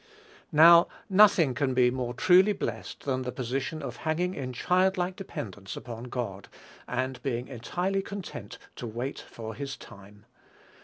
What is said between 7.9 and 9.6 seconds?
content to wait for